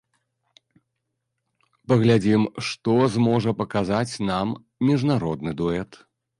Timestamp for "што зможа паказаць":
2.69-4.13